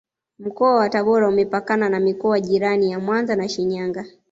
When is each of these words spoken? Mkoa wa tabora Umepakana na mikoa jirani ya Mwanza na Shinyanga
Mkoa 0.39 0.75
wa 0.75 0.89
tabora 0.89 1.29
Umepakana 1.29 1.89
na 1.89 1.99
mikoa 1.99 2.39
jirani 2.39 2.91
ya 2.91 2.99
Mwanza 2.99 3.35
na 3.35 3.49
Shinyanga 3.49 4.05